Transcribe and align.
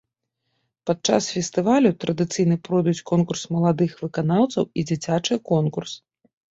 Падчас 0.89 1.27
фестывалю 1.35 1.89
традыцыйна 2.05 2.59
пройдуць 2.69 3.05
конкурс 3.13 3.47
маладых 3.59 3.91
выканаўцаў 4.03 4.63
і 4.79 4.91
дзіцячы 4.91 5.43
конкурс. 5.55 5.91